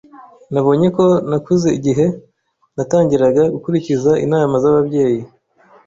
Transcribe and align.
Nabonye 0.53 0.87
ko 0.97 1.05
nakuze 1.29 1.67
igihe 1.77 2.05
natangiraga 2.75 3.43
gukurikiza 3.53 4.11
inama 4.25 4.55
z'ababyeyi. 4.63 5.21